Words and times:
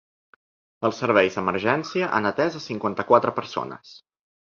Els 0.87 1.01
serveis 1.01 1.35
d’emergència 1.39 2.07
han 2.19 2.29
atès 2.29 2.57
a 2.61 2.61
cinquanta-quatre 2.69 3.35
persones. 3.41 3.93